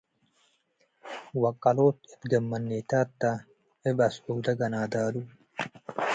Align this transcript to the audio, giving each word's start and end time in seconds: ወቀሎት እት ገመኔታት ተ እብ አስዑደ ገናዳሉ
ወቀሎት 1.41 1.99
እት 2.13 2.21
ገመኔታት 2.31 3.09
ተ 3.19 3.21
እብ 3.89 3.97
አስዑደ 4.07 4.45
ገናዳሉ 4.59 5.13